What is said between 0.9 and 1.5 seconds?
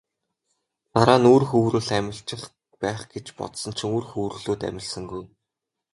Дараа нь үр